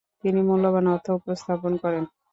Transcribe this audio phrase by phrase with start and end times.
[0.23, 2.03] তিনি মূল্যবান অর্থ উপস্থাপন করেন।